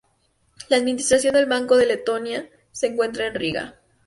La 0.67 0.77
administración 0.77 1.35
del 1.35 1.45
Banco 1.45 1.77
de 1.77 1.85
Letonia 1.85 2.49
se 2.71 2.87
encuentra 2.87 3.27
en 3.27 3.35
Riga. 3.35 3.75